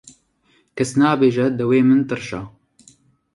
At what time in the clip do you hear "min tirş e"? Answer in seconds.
1.87-2.41